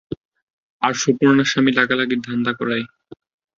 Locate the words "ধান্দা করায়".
2.27-2.85